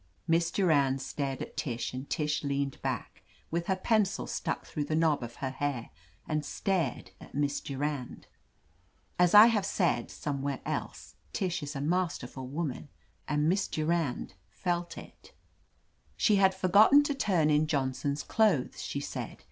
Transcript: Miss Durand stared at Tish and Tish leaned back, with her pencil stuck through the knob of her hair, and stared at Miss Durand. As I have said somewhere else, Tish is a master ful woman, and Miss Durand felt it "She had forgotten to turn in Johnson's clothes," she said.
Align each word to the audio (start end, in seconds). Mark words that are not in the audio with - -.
Miss 0.27 0.49
Durand 0.49 0.99
stared 0.99 1.43
at 1.43 1.55
Tish 1.55 1.93
and 1.93 2.09
Tish 2.09 2.43
leaned 2.43 2.81
back, 2.81 3.21
with 3.51 3.67
her 3.67 3.75
pencil 3.75 4.25
stuck 4.25 4.65
through 4.65 4.85
the 4.85 4.95
knob 4.95 5.21
of 5.21 5.35
her 5.35 5.51
hair, 5.51 5.91
and 6.27 6.43
stared 6.43 7.11
at 7.21 7.35
Miss 7.35 7.61
Durand. 7.61 8.25
As 9.19 9.35
I 9.35 9.45
have 9.45 9.63
said 9.63 10.09
somewhere 10.09 10.59
else, 10.65 11.13
Tish 11.33 11.61
is 11.61 11.75
a 11.75 11.81
master 11.81 12.25
ful 12.25 12.47
woman, 12.47 12.89
and 13.27 13.47
Miss 13.47 13.67
Durand 13.67 14.33
felt 14.49 14.97
it 14.97 15.33
"She 16.17 16.37
had 16.37 16.55
forgotten 16.55 17.03
to 17.03 17.13
turn 17.13 17.51
in 17.51 17.67
Johnson's 17.67 18.23
clothes," 18.23 18.81
she 18.81 19.01
said. 19.01 19.37